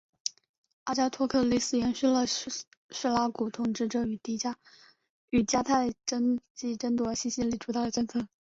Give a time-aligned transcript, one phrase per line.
[0.85, 2.49] 阿加托克利斯延续了叙
[3.07, 4.03] 拉古统治者
[5.29, 5.91] 与迦太
[6.55, 8.27] 基争夺西西里主导的政策。